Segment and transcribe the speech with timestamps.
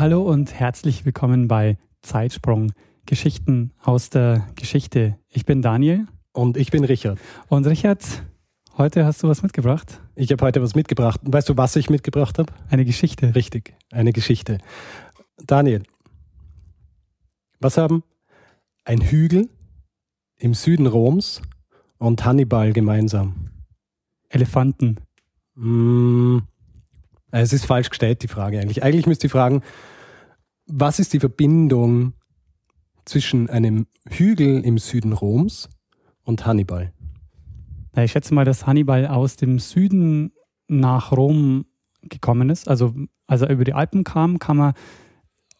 [0.00, 2.72] Hallo und herzlich willkommen bei Zeitsprung,
[3.04, 5.18] Geschichten aus der Geschichte.
[5.28, 6.06] Ich bin Daniel.
[6.32, 7.18] Und ich bin Richard.
[7.48, 8.02] Und Richard,
[8.78, 10.00] heute hast du was mitgebracht?
[10.14, 11.20] Ich habe heute was mitgebracht.
[11.24, 12.50] Weißt du, was ich mitgebracht habe?
[12.70, 13.34] Eine Geschichte.
[13.34, 14.56] Richtig, eine Geschichte.
[15.36, 15.82] Daniel,
[17.58, 18.02] was haben
[18.86, 19.50] ein Hügel
[20.38, 21.42] im Süden Roms
[21.98, 23.50] und Hannibal gemeinsam?
[24.30, 24.96] Elefanten.
[25.56, 26.38] Mm,
[27.32, 28.82] es ist falsch gestellt, die Frage eigentlich.
[28.82, 29.62] Eigentlich müsst ihr fragen,
[30.72, 32.14] was ist die Verbindung
[33.04, 35.68] zwischen einem Hügel im Süden Roms
[36.22, 36.92] und Hannibal?
[37.96, 40.32] Ich schätze mal, dass Hannibal aus dem Süden
[40.68, 41.66] nach Rom
[42.02, 42.68] gekommen ist.
[42.68, 42.94] Also,
[43.26, 44.74] als er über die Alpen kam, kam er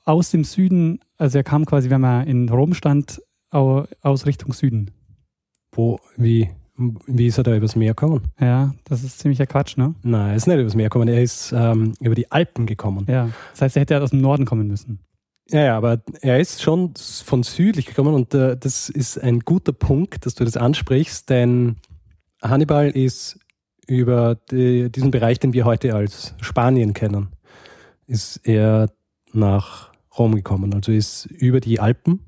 [0.05, 4.93] aus dem Süden, also er kam quasi, wenn man in Rom stand, aus Richtung Süden.
[5.73, 6.51] Wo, wie,
[7.07, 8.23] wie ist er da übers Meer gekommen?
[8.41, 9.95] Ja, das ist ziemlicher Quatsch, ne?
[10.03, 13.07] Nein, er ist nicht übers Meer gekommen, er ist ähm, über die Alpen gekommen.
[13.09, 15.01] Ja, das heißt, er hätte aus dem Norden kommen müssen.
[15.51, 19.73] Ja, ja, aber er ist schon von südlich gekommen und äh, das ist ein guter
[19.73, 21.77] Punkt, dass du das ansprichst, denn
[22.43, 23.39] Hannibal ist
[23.87, 27.29] über die, diesen Bereich, den wir heute als Spanien kennen,
[28.07, 28.91] ist er
[29.33, 30.73] nach Rom gekommen.
[30.75, 32.21] Also ist über die Alpen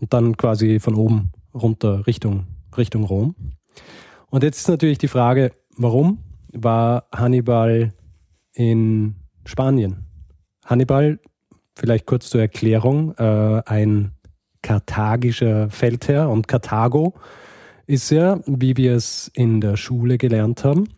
[0.00, 3.34] und dann quasi von oben runter Richtung, Richtung Rom.
[4.30, 6.18] Und jetzt ist natürlich die Frage, warum
[6.52, 7.92] war Hannibal
[8.52, 10.06] in Spanien?
[10.64, 11.18] Hannibal,
[11.74, 14.12] vielleicht kurz zur Erklärung, äh, ein
[14.62, 17.14] karthagischer Feldherr und Karthago
[17.86, 20.88] ist ja, wie wir es in der Schule gelernt haben,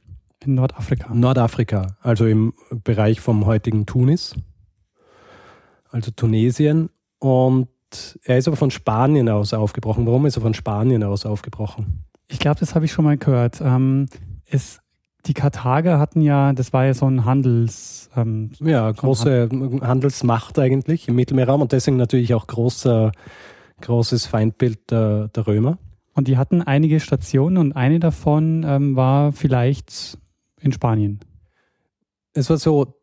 [0.44, 1.15] in Nordafrika.
[1.15, 2.53] Nordafrika, also im
[2.84, 4.34] Bereich vom heutigen Tunis,
[5.91, 6.91] also Tunesien.
[7.19, 7.69] Und
[8.25, 10.06] er ist aber von Spanien aus aufgebrochen.
[10.06, 12.05] Warum ist er von Spanien aus aufgebrochen?
[12.32, 13.60] Ich glaube, das habe ich schon mal gehört.
[13.60, 14.09] Ähm,
[14.47, 14.81] es,
[15.26, 18.09] die Karthager hatten ja, das war ja so ein Handels.
[18.16, 19.50] Ähm, ja, große
[19.82, 23.12] Handelsmacht eigentlich im Mittelmeerraum und deswegen natürlich auch großer,
[23.82, 25.78] großes Feindbild der, der Römer.
[26.15, 30.16] Und die hatten einige Stationen und eine davon ähm, war vielleicht
[30.59, 31.20] in Spanien.
[32.32, 32.94] Es war so,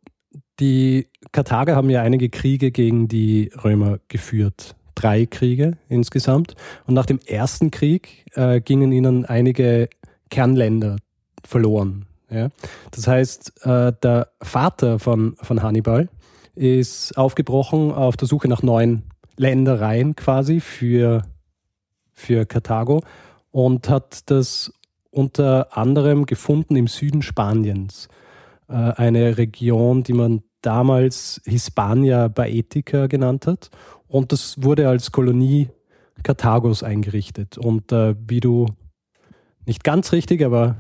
[0.60, 6.56] die Karthager haben ja einige Kriege gegen die Römer geführt drei Kriege insgesamt.
[6.86, 9.90] Und nach dem ersten Krieg äh, gingen ihnen einige
[10.30, 10.98] Kernländer
[11.44, 12.06] verloren.
[12.30, 12.50] Ja?
[12.92, 16.10] Das heißt, äh, der Vater von, von Hannibal
[16.56, 19.04] ist aufgebrochen auf der Suche nach neuen
[19.38, 21.24] Ländereien quasi für,
[22.12, 23.02] für Karthago
[23.52, 24.74] und hat das
[25.12, 28.10] unter anderem gefunden im Süden Spaniens.
[28.68, 33.70] Äh, eine Region, die man damals Hispania Baetica genannt hat
[34.08, 35.70] und das wurde als Kolonie
[36.24, 37.58] Karthagos eingerichtet.
[37.58, 38.68] Und äh, wie du
[39.66, 40.76] nicht ganz richtig, aber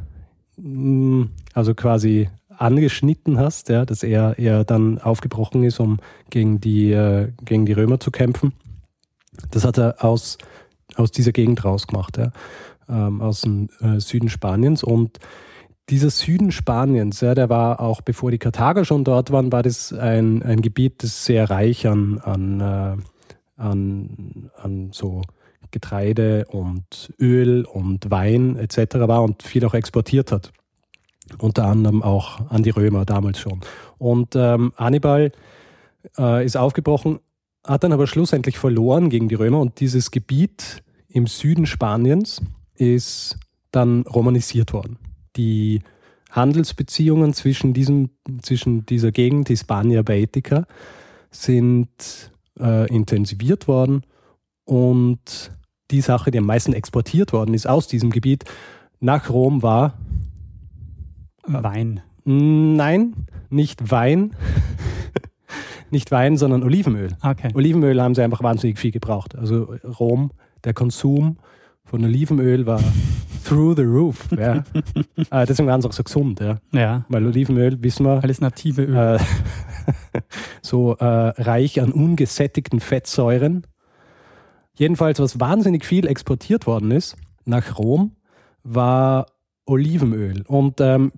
[0.57, 5.97] mh, mm, also quasi angeschnitten hast, ja, dass er, er dann aufgebrochen ist, um
[6.29, 8.51] gegen die, äh, gegen die Römer zu kämpfen.
[9.51, 10.37] Das hat er aus,
[10.95, 12.31] aus dieser Gegend rausgemacht, ja,
[12.89, 14.83] ähm, aus dem äh, Süden Spaniens.
[14.83, 15.19] Und
[15.89, 19.91] dieser Süden Spaniens, ja, der war auch bevor die Karthager schon dort waren, war das
[19.93, 22.97] ein, ein Gebiet, das sehr reich an, an äh,
[23.59, 25.21] an, an so
[25.71, 28.95] Getreide und Öl und Wein etc.
[29.01, 30.51] war und viel auch exportiert hat.
[31.37, 33.59] Unter anderem auch an die Römer damals schon.
[33.99, 35.31] Und ähm, Hannibal
[36.17, 37.19] äh, ist aufgebrochen,
[37.63, 42.41] hat dann aber schlussendlich verloren gegen die Römer und dieses Gebiet im Süden Spaniens
[42.75, 43.37] ist
[43.71, 44.97] dann romanisiert worden.
[45.39, 45.79] Die
[46.31, 48.09] Handelsbeziehungen zwischen, diesem,
[48.41, 50.65] zwischen dieser Gegend, Hispania Baetica,
[51.31, 51.87] sind
[52.59, 54.03] äh, intensiviert worden
[54.65, 55.51] und
[55.91, 58.43] die Sache, die am meisten exportiert worden ist aus diesem Gebiet
[58.99, 59.97] nach Rom war
[61.47, 62.01] Wein.
[62.25, 63.13] Nein,
[63.49, 64.35] nicht Wein.
[65.89, 67.15] nicht Wein, sondern Olivenöl.
[67.23, 67.51] Okay.
[67.53, 69.37] Olivenöl haben sie einfach wahnsinnig viel gebraucht.
[69.37, 70.31] Also Rom,
[70.65, 71.37] der Konsum
[71.85, 72.83] von Olivenöl war
[73.49, 74.27] through the roof.
[74.37, 74.63] Ja.
[75.31, 76.39] äh, deswegen waren sie auch so gesund.
[76.39, 76.59] Ja.
[76.71, 77.05] ja.
[77.09, 78.21] Weil Olivenöl, wissen wir.
[78.23, 78.95] Alles native Öl.
[78.95, 79.19] Äh,
[80.61, 83.65] so äh, reich an ungesättigten Fettsäuren.
[84.75, 88.15] Jedenfalls, was wahnsinnig viel exportiert worden ist nach Rom,
[88.63, 89.25] war
[89.65, 90.43] Olivenöl.
[90.47, 91.11] Und ähm,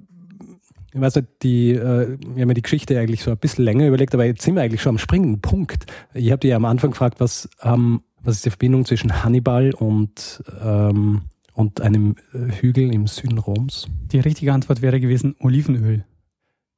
[0.93, 3.87] ich weiß nicht, die, äh, wir haben ja die Geschichte eigentlich so ein bisschen länger
[3.87, 5.85] überlegt, aber jetzt sind wir eigentlich schon am springenden Punkt.
[6.13, 9.73] Ich habe dir ja am Anfang gefragt, was, ähm, was ist die Verbindung zwischen Hannibal
[9.73, 11.21] und, ähm,
[11.61, 13.87] und einem äh, Hügel im Süden Roms?
[14.11, 16.03] Die richtige Antwort wäre gewesen Olivenöl.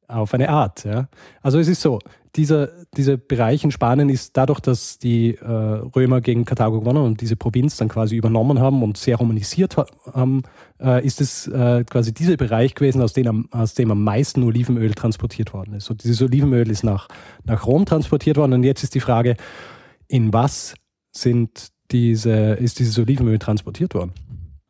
[0.08, 1.08] Auf eine Art, ja.
[1.42, 2.00] Also es ist so,
[2.36, 7.22] dieser, dieser Bereich in Spanien ist dadurch, dass die äh, Römer gegen Karthago gewonnen und
[7.22, 10.44] diese Provinz dann quasi übernommen haben und sehr romanisiert haben,
[10.82, 14.44] äh, ist es äh, quasi dieser Bereich gewesen, aus dem, am, aus dem am meisten
[14.44, 15.90] Olivenöl transportiert worden ist.
[15.90, 17.08] Und dieses Olivenöl ist nach,
[17.46, 19.38] nach Rom transportiert worden und jetzt ist die Frage,
[20.08, 20.76] in was
[21.12, 24.12] sind diese, ist dieses Olivenöl transportiert worden?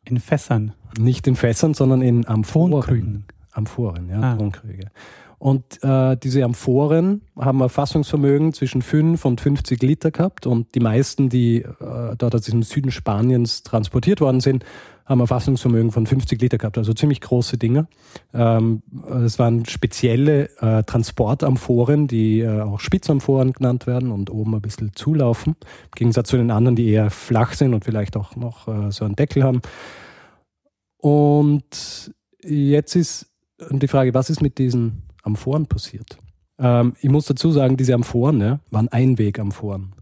[0.04, 0.72] In Fässern.
[0.98, 2.70] Nicht in Fässern, sondern in Amphoren.
[2.72, 3.24] Tonkrügen.
[3.52, 4.36] Amphoren, ja, ah.
[4.36, 4.90] Tonkrüge.
[5.38, 10.46] Und äh, diese Amphoren haben ein Fassungsvermögen zwischen 5 und 50 Liter gehabt.
[10.46, 14.64] Und die meisten, die äh, dort aus diesem Süden Spaniens transportiert worden sind,
[15.04, 16.78] haben ein Fassungsvermögen von 50 Liter gehabt.
[16.78, 17.86] Also ziemlich große Dinger.
[18.32, 18.82] Ähm,
[19.24, 24.92] es waren spezielle äh, Transportamphoren, die äh, auch Spitzamphoren genannt werden und oben ein bisschen
[24.94, 25.56] zulaufen.
[25.58, 29.04] Im Gegensatz zu den anderen, die eher flach sind und vielleicht auch noch äh, so
[29.04, 29.60] einen Deckel haben.
[30.98, 32.12] Und
[32.42, 33.26] jetzt ist
[33.70, 36.18] die Frage, was ist mit diesen Amphoren passiert.
[36.58, 39.92] Ähm, ich muss dazu sagen, diese Amphoren ja, waren Einwegamphoren.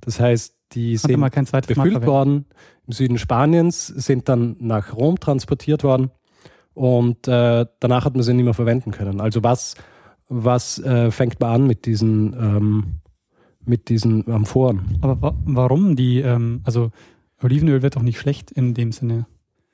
[0.00, 1.20] Das heißt, die sind
[1.66, 2.46] befüllt worden
[2.86, 6.10] im Süden Spaniens, sind dann nach Rom transportiert worden
[6.74, 9.20] und äh, danach hat man sie nicht mehr verwenden können.
[9.20, 9.74] Also was,
[10.28, 12.84] was äh, fängt man an mit diesen, ähm,
[13.64, 14.98] mit diesen Amphoren?
[15.00, 16.90] Aber wa warum die, ähm, also
[17.42, 19.26] Olivenöl wird doch nicht schlecht in dem Sinne.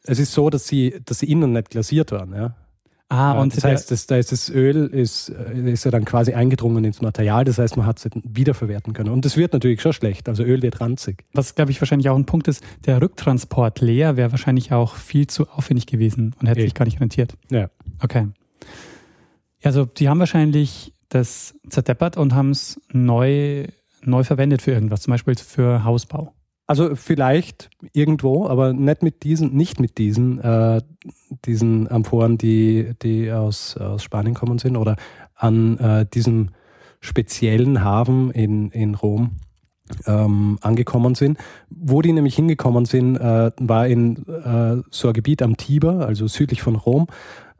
[0.05, 2.55] Es ist so, dass sie, dass sie innen nicht glasiert waren, ja.
[3.09, 6.35] Ah, und das heißt, das, da ist das Öl ist, äh, ist ja dann quasi
[6.35, 9.11] eingedrungen ins Material, das heißt, man hat es wiederverwerten können.
[9.11, 11.25] Und das wird natürlich schon schlecht, also Öl wird ranzig.
[11.33, 15.29] Was, glaube ich, wahrscheinlich auch ein Punkt ist, der Rücktransport leer wäre wahrscheinlich auch viel
[15.29, 16.65] zu aufwendig gewesen und hätte e.
[16.65, 17.35] sich gar nicht rentiert.
[17.49, 17.71] Ja.
[18.03, 18.27] Okay.
[19.63, 23.67] Also, die haben wahrscheinlich das zerdeppert und haben es neu,
[24.03, 26.36] neu verwendet für irgendwas, zum Beispiel für Hausbau.
[26.67, 30.81] Also vielleicht irgendwo, aber nicht mit diesen, nicht mit diesen, äh,
[31.45, 34.97] diesen Amphoren, die, die aus, aus Spanien kommen sind oder
[35.37, 36.51] an äh, diesem
[37.01, 39.37] speziellen Hafen in, in Rom
[40.07, 41.39] ähm, angekommen sind.
[41.71, 46.27] Wo die nämlich hingekommen sind, äh, war in äh, so ein Gebiet am Tiber, also
[46.27, 47.07] südlich von Rom.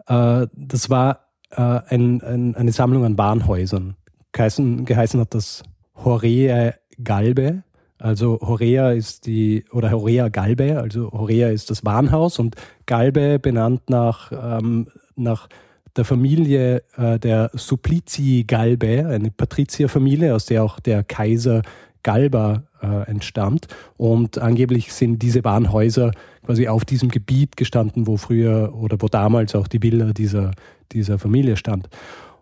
[0.09, 1.21] Äh, das war
[1.51, 3.97] äh, ein, ein, eine Sammlung an Bahnhäusern.
[4.33, 5.63] Geheißen, geheißen hat das
[5.95, 7.63] Horea Galbe
[7.99, 13.89] also Horea ist die, oder Horea Galbe, also Horea ist das Warenhaus und Galbe benannt
[13.89, 15.49] nach, ähm, nach
[15.97, 21.63] der Familie äh, der Supplizi Galbe, eine Patrizierfamilie, aus der auch der Kaiser
[22.03, 23.67] Galba äh, entstammt.
[23.97, 26.13] Und angeblich sind diese Warenhäuser
[26.45, 30.53] quasi auf diesem Gebiet gestanden, wo früher oder wo damals auch die Villa dieser,
[30.93, 31.89] dieser Familie stand.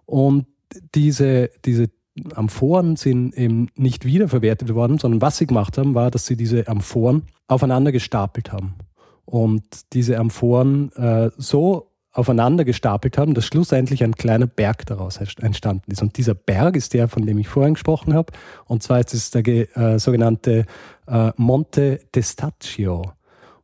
[0.04, 0.46] Und
[0.94, 1.88] diese, diese
[2.34, 6.68] Amphoren sind eben nicht wiederverwertet worden, sondern was sie gemacht haben, war, dass sie diese
[6.68, 8.74] Amphoren aufeinander gestapelt haben.
[9.24, 15.90] Und diese Amphoren äh, so aufeinander gestapelt haben, dass schlussendlich ein kleiner Berg daraus entstanden
[15.90, 16.00] ist.
[16.00, 18.32] Und dieser Berg ist der, von dem ich vorhin gesprochen habe.
[18.66, 20.66] Und zwar ist es der äh, sogenannte
[21.08, 23.02] äh, Monte Testaccio.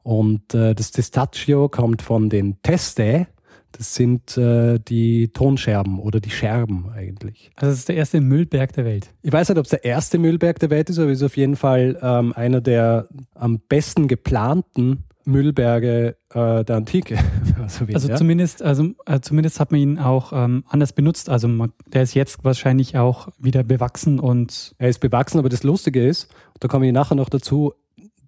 [0.02, 3.29] Und äh, das Testaccio kommt von den Teste,
[3.72, 7.50] das sind äh, die Tonscherben oder die Scherben eigentlich.
[7.56, 9.12] Also das ist der erste Müllberg der Welt.
[9.22, 11.37] Ich weiß nicht, ob es der erste Müllberg der Welt ist, aber es ist auf
[11.37, 17.18] jeden Fall ähm, einer der am besten geplanten Müllberge äh, der Antike.
[17.68, 18.16] so also ja.
[18.16, 21.28] zumindest, also äh, zumindest hat man ihn auch ähm, anders benutzt.
[21.28, 24.75] Also man, der ist jetzt wahrscheinlich auch wieder bewachsen und.
[24.78, 26.28] Er ist bewachsen, aber das Lustige ist,
[26.59, 27.75] da komme ich nachher noch dazu,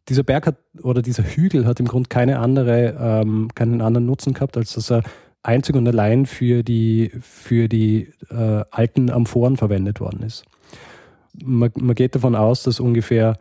[0.08, 4.34] dieser Berg hat oder dieser Hügel hat im Grunde keine andere, ähm, keinen anderen Nutzen
[4.34, 5.02] gehabt, als dass er
[5.42, 10.44] einzig und allein für die, für die äh, alten Amphoren verwendet worden ist.
[11.42, 13.38] Man, man, geht davon aus, dass ungefähr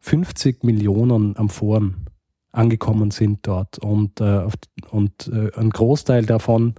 [0.00, 2.06] 50 Millionen Amphoren
[2.52, 4.46] angekommen sind dort und, äh,
[4.90, 6.74] und äh, ein Großteil davon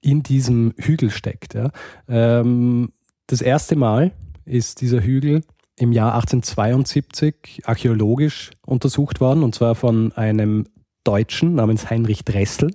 [0.00, 1.54] in diesem Hügel steckt.
[1.54, 1.70] Ja.
[2.08, 2.92] Ähm,
[3.26, 4.12] das erste Mal
[4.44, 5.42] ist dieser Hügel
[5.76, 10.66] im Jahr 1872 archäologisch untersucht worden und zwar von einem
[11.04, 12.70] Deutschen namens Heinrich Dressel.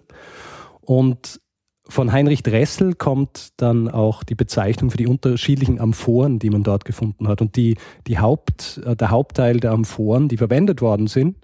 [0.86, 1.40] Und
[1.86, 6.86] von Heinrich Dressel kommt dann auch die Bezeichnung für die unterschiedlichen Amphoren, die man dort
[6.86, 7.42] gefunden hat.
[7.42, 11.38] Und die, die Haupt, äh, der Hauptteil der Amphoren, die verwendet worden sind,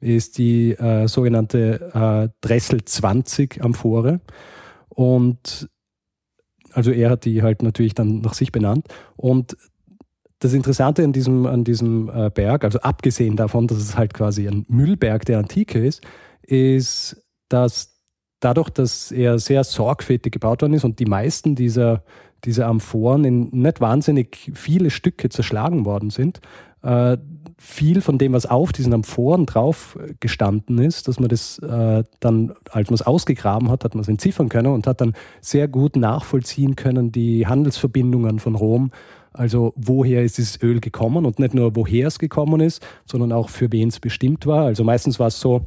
[0.00, 4.20] ist die äh, sogenannte äh, Dressel 20 Amphore.
[4.88, 5.68] Und
[6.72, 8.86] also er hat die halt natürlich dann nach sich benannt.
[9.16, 9.56] Und
[10.40, 14.46] das Interessante an diesem, an diesem äh, Berg, also abgesehen davon, dass es halt quasi
[14.46, 16.02] ein Müllberg der Antike ist,
[16.42, 17.95] ist, dass
[18.46, 22.04] dadurch, dass er sehr sorgfältig gebaut worden ist und die meisten dieser,
[22.44, 26.40] dieser Amphoren in nicht wahnsinnig viele Stücke zerschlagen worden sind,
[26.82, 27.16] äh,
[27.58, 32.52] viel von dem, was auf diesen Amphoren drauf gestanden ist, dass man das äh, dann,
[32.70, 35.96] als man es ausgegraben hat, hat man es entziffern können und hat dann sehr gut
[35.96, 38.90] nachvollziehen können, die Handelsverbindungen von Rom.
[39.32, 43.48] Also woher ist dieses Öl gekommen und nicht nur woher es gekommen ist, sondern auch
[43.48, 44.66] für wen es bestimmt war.
[44.66, 45.66] Also meistens war es so,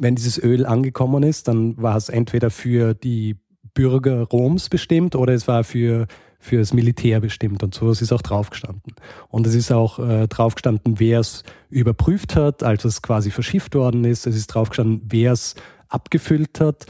[0.00, 3.36] wenn dieses Öl angekommen ist, dann war es entweder für die
[3.74, 6.06] Bürger Roms bestimmt oder es war für
[6.40, 8.94] fürs Militär bestimmt und sowas ist auch draufgestanden.
[9.28, 14.04] Und es ist auch äh, draufgestanden, wer es überprüft hat, als es quasi verschifft worden
[14.04, 14.26] ist.
[14.26, 15.56] Es ist draufgestanden, wer es
[15.88, 16.86] abgefüllt hat.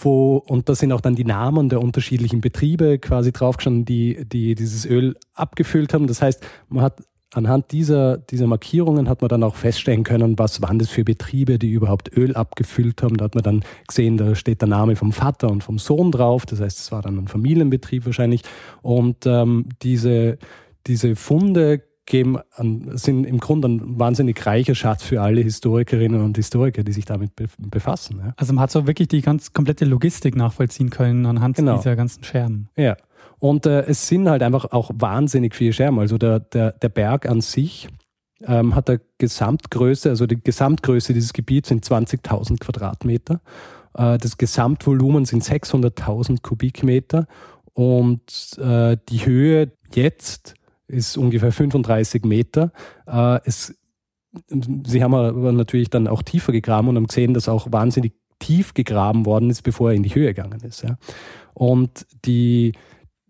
[0.00, 4.54] Wo, und da sind auch dann die Namen der unterschiedlichen Betriebe quasi draufgestanden, die, die
[4.54, 6.06] dieses Öl abgefüllt haben.
[6.06, 7.02] Das heißt, man hat
[7.34, 11.58] anhand dieser, dieser Markierungen hat man dann auch feststellen können, was waren das für Betriebe,
[11.58, 13.16] die überhaupt Öl abgefüllt haben.
[13.16, 16.46] Da hat man dann gesehen, da steht der Name vom Vater und vom Sohn drauf.
[16.46, 18.42] Das heißt, es war dann ein Familienbetrieb wahrscheinlich.
[18.82, 20.38] Und ähm, diese,
[20.86, 22.38] diese Funde geben
[22.92, 27.30] sind im Grunde ein wahnsinnig reicher Schatz für alle Historikerinnen und Historiker, die sich damit
[27.58, 28.20] befassen.
[28.22, 28.34] Ja.
[28.36, 31.76] Also man hat so wirklich die ganz komplette Logistik nachvollziehen können anhand genau.
[31.76, 32.68] dieser ganzen Scherben.
[32.76, 32.96] Ja.
[33.38, 35.98] Und äh, es sind halt einfach auch wahnsinnig viele Scherben.
[35.98, 37.88] Also der, der, der Berg an sich
[38.46, 43.40] ähm, hat der Gesamtgröße, also die Gesamtgröße dieses Gebiets sind 20.000 Quadratmeter.
[43.96, 47.26] Äh, das Gesamtvolumen sind 600.000 Kubikmeter
[47.72, 50.54] und äh, die Höhe jetzt
[50.86, 52.72] ist ungefähr 35 Meter.
[53.06, 53.74] Äh, es,
[54.48, 58.74] sie haben aber natürlich dann auch tiefer gegraben und haben gesehen, dass auch wahnsinnig tief
[58.74, 60.82] gegraben worden ist, bevor er in die Höhe gegangen ist.
[60.82, 60.98] Ja.
[61.54, 62.72] Und die,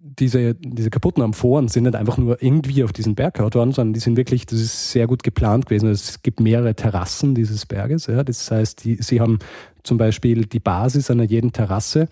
[0.07, 3.95] diese, diese kaputten Amphoren sind nicht einfach nur irgendwie auf diesen Berg gehauen worden, sondern
[3.95, 5.89] die sind wirklich, das ist sehr gut geplant gewesen.
[5.89, 8.07] Es gibt mehrere Terrassen dieses Berges.
[8.07, 8.23] Ja.
[8.23, 9.39] Das heißt, die, sie haben
[9.83, 12.09] zum Beispiel die Basis einer jeden Terrasse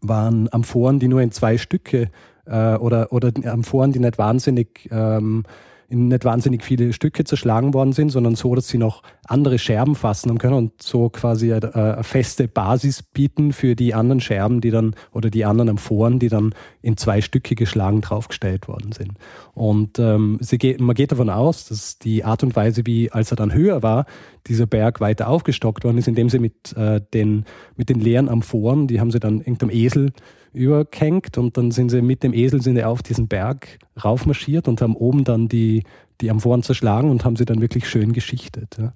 [0.00, 2.10] waren Amphoren, die nur in zwei Stücke
[2.46, 5.42] äh, oder, oder Amphoren, die nicht wahnsinnig ähm,
[5.90, 9.96] in nicht wahnsinnig viele Stücke zerschlagen worden sind, sondern so, dass sie noch andere Scherben
[9.96, 14.70] fassen können und so quasi eine, eine, feste Basis bieten für die anderen Scherben, die
[14.70, 19.14] dann oder die anderen Amphoren, die dann in zwei Stücke geschlagen draufgestellt worden sind.
[19.52, 23.36] Und ähm, geht, man geht davon aus, dass die Art und Weise, wie als er
[23.36, 24.06] dann höher war,
[24.46, 27.44] dieser Berg weiter aufgestockt worden ist, indem sie mit, äh, den,
[27.76, 30.12] mit den leeren Amphoren, die haben sie dann irgendeinem Esel
[30.52, 34.82] überkenkt und dann sind sie mit dem Esel sind sie auf diesen Berg raufmarschiert und
[34.82, 35.84] haben oben dann die,
[36.20, 38.76] die Amphoren zerschlagen und haben sie dann wirklich schön geschichtet.
[38.78, 38.92] Ja.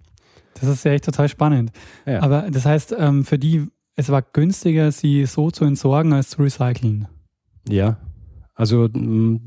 [0.61, 1.73] Das ist ja echt total spannend.
[2.06, 2.23] Ja.
[2.23, 6.42] Aber das heißt, ähm, für die, es war günstiger, sie so zu entsorgen, als zu
[6.42, 7.08] recyceln.
[7.68, 7.99] Ja,
[8.54, 9.40] also mm,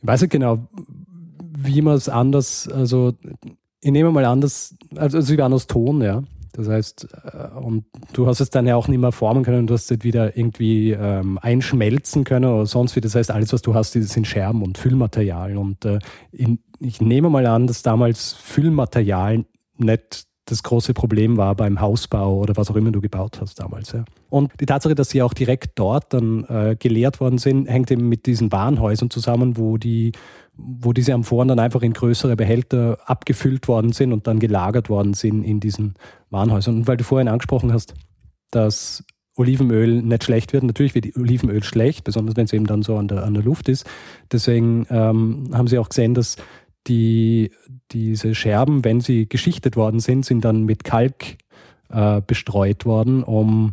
[0.00, 0.68] ich weiß nicht genau,
[1.56, 3.14] wie man es anders, also
[3.80, 6.22] ich nehme mal an, dass, also sie waren aus Ton, ja.
[6.52, 9.74] Das heißt, äh, und du hast es dann ja auch nicht mehr formen können, du
[9.74, 13.00] hast es wieder irgendwie ähm, einschmelzen können oder sonst wie.
[13.00, 15.56] Das heißt, alles, was du hast, sind Scherben und Füllmaterial.
[15.56, 15.98] Und äh,
[16.32, 19.44] in, ich nehme mal an, dass damals Füllmaterial
[19.76, 23.92] nicht das große Problem war beim Hausbau oder was auch immer du gebaut hast damals.
[23.92, 24.04] Ja.
[24.30, 28.08] Und die Tatsache, dass sie auch direkt dort dann äh, geleert worden sind, hängt eben
[28.08, 30.12] mit diesen Warenhäusern zusammen, wo die
[30.60, 35.14] wo diese Amphoren dann einfach in größere Behälter abgefüllt worden sind und dann gelagert worden
[35.14, 35.94] sind in diesen
[36.30, 36.78] Warenhäusern.
[36.78, 37.94] Und weil du vorhin angesprochen hast,
[38.50, 39.04] dass
[39.38, 40.64] Olivenöl nicht schlecht wird.
[40.64, 43.68] Natürlich wird Olivenöl schlecht, besonders wenn es eben dann so an der, an der Luft
[43.68, 43.86] ist.
[44.32, 46.36] Deswegen ähm, haben sie auch gesehen, dass
[46.88, 47.50] die,
[47.92, 51.36] diese Scherben, wenn sie geschichtet worden sind, sind dann mit Kalk
[51.90, 53.72] äh, bestreut worden, um,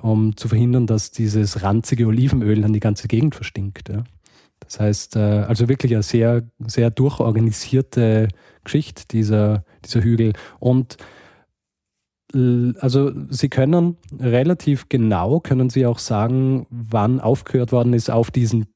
[0.00, 3.88] um zu verhindern, dass dieses ranzige Olivenöl dann die ganze Gegend verstinkt.
[3.88, 4.04] Ja.
[4.60, 8.28] Das heißt, äh, also wirklich eine sehr, sehr durchorganisierte
[8.64, 10.32] Geschichte, dieser, dieser Hügel.
[10.58, 10.96] Und
[12.34, 18.66] also Sie können relativ genau, können Sie auch sagen, wann aufgehört worden ist, auf diesen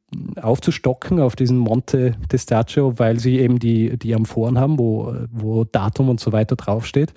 [0.40, 6.08] aufzustocken, auf diesen Monte Testaccio, weil Sie eben die, die Amphoren haben, wo, wo Datum
[6.08, 7.12] und so weiter draufsteht.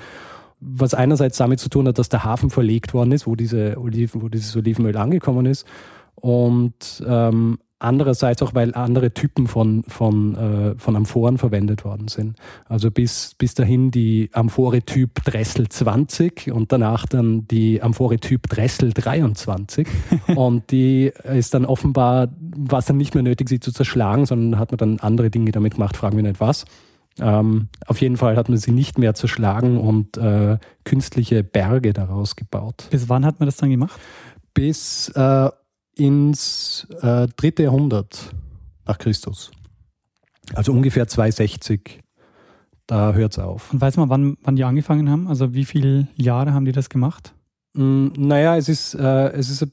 [0.59, 4.21] Was einerseits damit zu tun hat, dass der Hafen verlegt worden ist, wo, diese Oliven,
[4.21, 5.65] wo dieses Olivenöl angekommen ist.
[6.15, 12.37] Und ähm, Andererseits auch, weil andere Typen von, von, äh, von Amphoren verwendet worden sind.
[12.69, 18.47] Also bis, bis dahin die Amphore Typ Dressel 20 und danach dann die Amphore Typ
[18.47, 19.87] Dressel 23.
[20.35, 24.57] und die ist dann offenbar, war es dann nicht mehr nötig, sie zu zerschlagen, sondern
[24.57, 26.65] hat man dann andere Dinge damit gemacht, fragen wir nicht was.
[27.19, 32.37] Ähm, auf jeden Fall hat man sie nicht mehr zerschlagen und äh, künstliche Berge daraus
[32.37, 32.87] gebaut.
[32.89, 33.99] Bis wann hat man das dann gemacht?
[34.53, 35.49] Bis äh,
[35.95, 38.31] ins äh, dritte Jahrhundert
[38.85, 39.51] nach Christus.
[40.53, 42.01] Also ungefähr 260.
[42.87, 43.73] Da hört es auf.
[43.73, 45.27] Und weiß man, wann, wann die angefangen haben?
[45.27, 47.33] Also wie viele Jahre haben die das gemacht?
[47.73, 49.71] Mm, naja, es ist, äh, es ist ein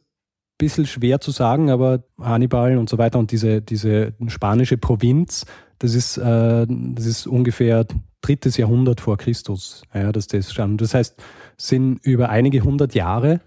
[0.56, 5.44] bisschen schwer zu sagen, aber Hannibal und so weiter und diese, diese spanische Provinz,
[5.78, 7.86] das ist, äh, das ist ungefähr
[8.22, 10.80] drittes Jahrhundert vor Christus, ja, dass das stand.
[10.80, 11.20] Das heißt,
[11.58, 13.40] sind über einige hundert Jahre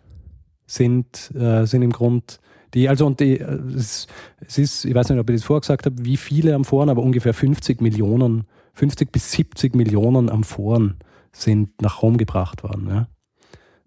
[0.67, 2.39] sind, äh, sind im Grund
[2.73, 4.07] die, also und die, äh, es,
[4.55, 7.81] ist, ich weiß nicht, ob ich das vorgesagt habe, wie viele Amphoren, aber ungefähr 50
[7.81, 10.97] Millionen, 50 bis 70 Millionen Amphoren
[11.31, 12.87] sind nach Rom gebracht worden.
[12.89, 13.07] Ja.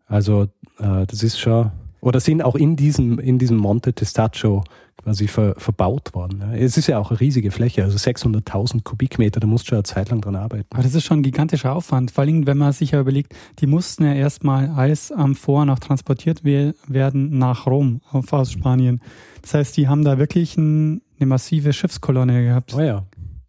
[0.07, 0.45] Also
[0.79, 4.65] äh, das ist schon, oder sind auch in diesem, in diesem Monte Testaccio
[5.03, 6.43] quasi ver, verbaut worden.
[6.53, 9.85] Es ist ja auch eine riesige Fläche, also 600.000 Kubikmeter, da musst du ja eine
[9.85, 10.67] Zeit lang dran arbeiten.
[10.71, 13.67] Aber das ist schon ein gigantischer Aufwand, vor allem wenn man sich ja überlegt, die
[13.67, 19.01] mussten ja erstmal als Amphor noch transportiert werden nach Rom aus Spanien.
[19.43, 22.75] Das heißt, die haben da wirklich ein, eine massive Schiffskolonne gehabt.
[22.75, 23.05] Oh ja.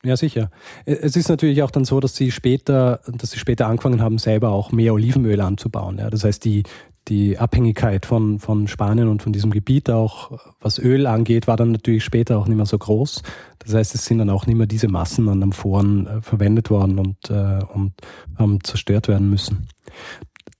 [0.05, 0.49] Ja, sicher.
[0.85, 4.51] Es ist natürlich auch dann so, dass sie später, dass sie später angefangen haben, selber
[4.51, 5.97] auch mehr Olivenöl anzubauen.
[5.97, 6.09] Ja.
[6.09, 6.63] Das heißt, die,
[7.07, 11.71] die Abhängigkeit von, von Spanien und von diesem Gebiet auch, was Öl angeht, war dann
[11.71, 13.23] natürlich später auch nicht mehr so groß.
[13.59, 16.99] Das heißt, es sind dann auch nicht mehr diese Massen an Amphoren äh, verwendet worden
[16.99, 17.93] und, äh, und
[18.37, 19.67] haben zerstört werden müssen.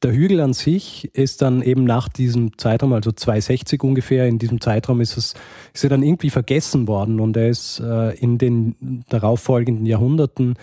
[0.01, 4.61] Der Hügel an sich ist dann eben nach diesem Zeitraum, also 260 ungefähr, in diesem
[4.61, 5.33] Zeitraum ist es,
[5.73, 10.55] ist er dann irgendwie vergessen worden und er ist äh, in den darauffolgenden Jahrhunderten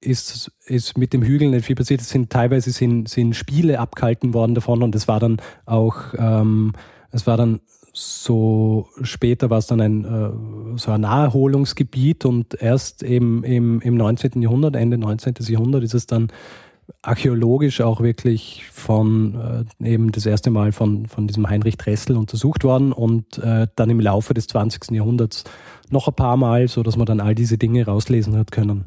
[0.00, 2.00] ist, ist mit dem Hügel nicht viel passiert.
[2.00, 6.72] Es sind teilweise sind, sind Spiele abgehalten worden davon und es war dann auch, ähm,
[7.10, 7.60] es war dann
[7.92, 13.96] so später war es dann ein äh, so ein Naherholungsgebiet und erst eben im, im
[13.96, 14.40] 19.
[14.40, 15.34] Jahrhundert, Ende 19.
[15.48, 16.28] Jahrhundert ist es dann
[17.02, 22.64] archäologisch auch wirklich von äh, eben das erste Mal von, von diesem Heinrich Dressel untersucht
[22.64, 24.92] worden und äh, dann im Laufe des 20.
[24.92, 25.44] Jahrhunderts
[25.90, 28.84] noch ein paar Mal, so dass man dann all diese Dinge rauslesen hat können,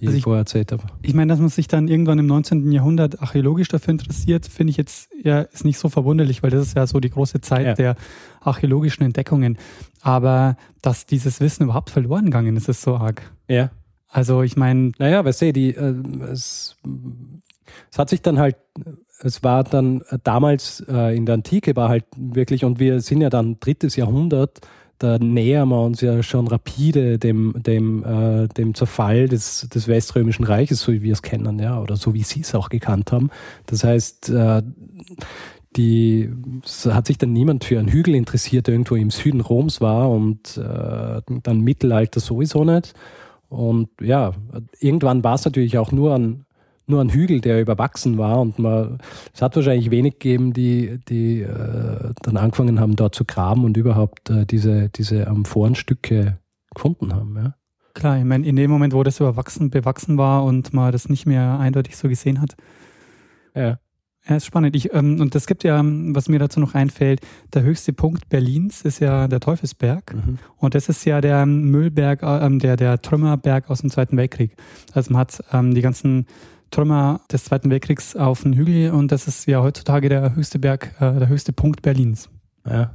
[0.00, 0.82] die also ich, vorher erzählt habe.
[1.02, 2.70] Ich meine, dass man sich dann irgendwann im 19.
[2.72, 6.76] Jahrhundert archäologisch dafür interessiert, finde ich jetzt ja ist nicht so verwunderlich, weil das ist
[6.76, 7.74] ja so die große Zeit ja.
[7.74, 7.96] der
[8.40, 9.58] archäologischen Entdeckungen.
[10.00, 13.22] Aber dass dieses Wissen überhaupt verloren gegangen ist, ist so arg.
[13.48, 13.70] Ja.
[14.08, 14.92] Also ich meine.
[14.98, 15.94] Naja, weißt du, die, äh,
[16.30, 16.76] es,
[17.90, 18.56] es hat sich dann halt,
[19.20, 23.20] es war dann äh, damals äh, in der Antike war halt wirklich, und wir sind
[23.20, 24.60] ja dann drittes Jahrhundert,
[24.98, 30.44] da nähern wir uns ja schon rapide dem, dem, äh, dem Zerfall des, des Weströmischen
[30.44, 33.30] Reiches, so wie wir es kennen, ja, oder so wie sie es auch gekannt haben.
[33.66, 34.62] Das heißt, äh,
[35.76, 36.30] die,
[36.86, 40.56] hat sich dann niemand für einen Hügel interessiert, der irgendwo im Süden Roms war und
[40.56, 42.94] äh, dann Mittelalter sowieso nicht.
[43.48, 44.32] Und ja,
[44.80, 46.45] irgendwann war es natürlich auch nur ein,
[46.86, 48.40] nur ein Hügel, der überwachsen war.
[48.40, 48.98] Und man,
[49.34, 53.76] es hat wahrscheinlich wenig gegeben, die, die äh, dann angefangen haben, dort zu graben und
[53.76, 56.38] überhaupt äh, diese, diese Amphorenstücke
[56.74, 57.36] gefunden haben.
[57.36, 57.54] Ja.
[57.94, 61.26] Klar, ich meine, in dem Moment, wo das überwachsen, bewachsen war und man das nicht
[61.26, 62.56] mehr eindeutig so gesehen hat.
[63.54, 63.78] Ja.
[64.28, 64.74] Ja, ist spannend.
[64.74, 67.20] Ich, ähm, und es gibt ja, was mir dazu noch einfällt,
[67.54, 70.14] der höchste Punkt Berlins ist ja der Teufelsberg.
[70.14, 70.38] Mhm.
[70.56, 74.56] Und das ist ja der Müllberg, äh, der, der Trümmerberg aus dem Zweiten Weltkrieg.
[74.92, 76.26] Also man hat ähm, die ganzen
[76.70, 80.94] Trümmer des Zweiten Weltkriegs auf dem Hügel und das ist ja heutzutage der höchste Berg,
[81.00, 82.28] äh, der höchste Punkt Berlins.
[82.68, 82.94] Ja.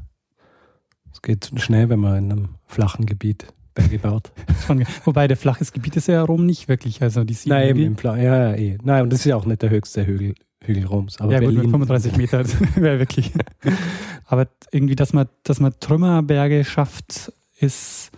[1.12, 4.31] Es geht schnell, wenn man in einem flachen Gebiet Berge baut.
[5.05, 7.01] Wobei der flaches Gebiet ist ja Rom nicht wirklich.
[7.01, 8.77] Also die Nein, eben im Fla ja, ja, eh.
[8.84, 11.19] Nein, und das ist ja auch nicht der höchste Hügel Hügel Roms.
[11.19, 11.62] Aber ja, Berlin.
[11.62, 13.31] gut, 35 Meter wäre wirklich.
[14.25, 18.12] aber irgendwie, dass man, dass man Trümmerberge schafft, ist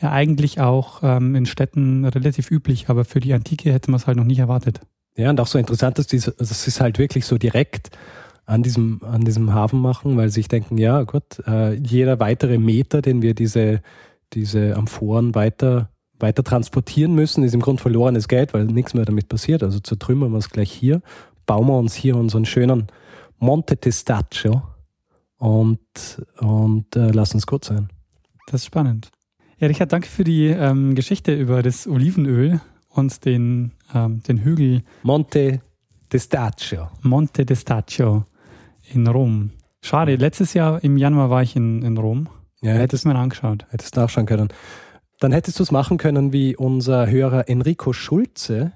[0.00, 4.06] ja eigentlich auch ähm, in Städten relativ üblich, aber für die Antike hätte man es
[4.06, 4.80] halt noch nicht erwartet.
[5.16, 7.90] Ja, und auch so interessant, dass das ist halt wirklich so direkt
[8.46, 12.58] an diesem, an diesem Hafen machen, weil sie sich denken, ja gut, äh, jeder weitere
[12.58, 13.80] Meter, den wir diese,
[14.32, 19.28] diese Amphoren weiter, weiter transportieren müssen, ist im Grunde verlorenes Geld, weil nichts mehr damit
[19.28, 19.62] passiert.
[19.62, 21.00] Also zertrümmern wir es gleich hier
[21.46, 22.86] bauen wir uns hier unseren schönen
[23.38, 24.62] Monte Testaccio
[25.38, 25.78] und,
[26.38, 27.88] und äh, lass uns gut sein.
[28.46, 29.10] Das ist spannend.
[29.58, 34.82] Ja, Richard, danke für die ähm, Geschichte über das Olivenöl und den, ähm, den Hügel.
[35.04, 35.60] Monte
[36.08, 36.88] Testaccio.
[37.02, 38.24] Monte Testaccio
[38.92, 39.50] in Rom.
[39.80, 42.28] Schade, letztes Jahr im Januar war ich in, in Rom.
[42.62, 43.66] Ja, hättest du mir angeschaut.
[43.70, 44.48] Hättest du nachschauen können.
[45.20, 48.72] Dann hättest du es machen können wie unser Hörer Enrico Schulze,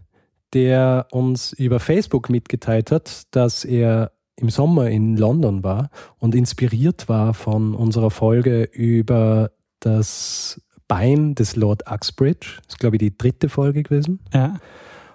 [0.52, 7.08] der uns über Facebook mitgeteilt hat, dass er im Sommer in London war und inspiriert
[7.08, 12.56] war von unserer Folge über das Bein des Lord Uxbridge.
[12.64, 14.20] Das ist, glaube ich, die dritte Folge gewesen.
[14.32, 14.54] Ja.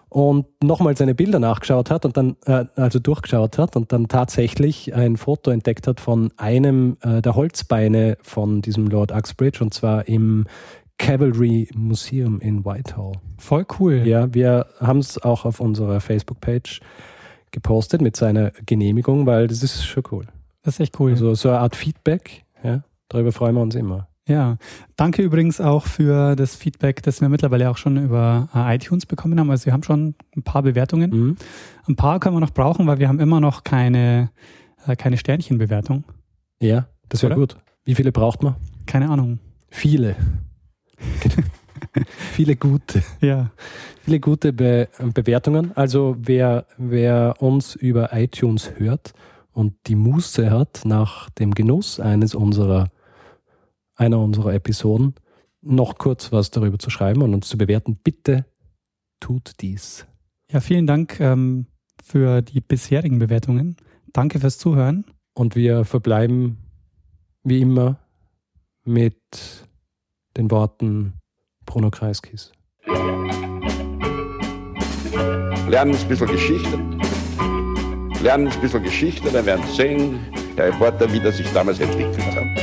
[0.09, 4.93] Und nochmal seine Bilder nachgeschaut hat und dann, äh, also durchgeschaut hat und dann tatsächlich
[4.93, 10.07] ein Foto entdeckt hat von einem äh, der Holzbeine von diesem Lord Uxbridge und zwar
[10.07, 10.45] im
[10.99, 13.13] Cavalry Museum in Whitehall.
[13.39, 14.03] Voll cool.
[14.05, 16.81] Ja, wir haben es auch auf unserer Facebook-Page
[17.49, 20.27] gepostet mit seiner Genehmigung, weil das ist schon cool.
[20.61, 21.11] Das ist echt cool.
[21.11, 24.07] Also so eine Art Feedback, ja, darüber freuen wir uns immer.
[24.27, 24.57] Ja,
[24.95, 29.37] danke übrigens auch für das Feedback, das wir mittlerweile auch schon über äh, iTunes bekommen
[29.37, 29.51] haben.
[29.51, 31.09] Also wir haben schon ein paar Bewertungen.
[31.09, 31.35] Mhm.
[31.87, 34.29] Ein paar können wir noch brauchen, weil wir haben immer noch keine,
[34.87, 36.05] äh, keine Sternchenbewertung.
[36.61, 37.57] Ja, das wäre gut.
[37.83, 38.55] Wie viele braucht man?
[38.85, 39.39] Keine Ahnung.
[39.69, 40.15] Viele.
[42.31, 43.03] viele gute.
[43.19, 43.51] Ja.
[44.03, 45.75] Viele gute Be Bewertungen.
[45.75, 49.13] Also wer, wer uns über iTunes hört
[49.51, 52.89] und die Muße hat, nach dem Genuss eines unserer,
[53.95, 55.15] einer unserer Episoden
[55.61, 58.45] noch kurz was darüber zu schreiben und uns zu bewerten, bitte
[59.19, 60.05] tut dies.
[60.51, 61.67] Ja, vielen Dank ähm,
[62.03, 63.77] für die bisherigen Bewertungen.
[64.11, 65.05] Danke fürs Zuhören.
[65.33, 66.57] Und wir verbleiben
[67.43, 67.99] wie immer
[68.83, 69.17] mit
[70.37, 71.13] den Worten
[71.65, 72.51] Bruno Kreiskis.
[75.67, 76.77] Lernen ein bisschen Geschichte.
[78.21, 80.19] Lernen ein bisschen Geschichte, dann werden Sie sehen,
[80.55, 82.62] der Reporter, wie das sich damals entwickelt hat.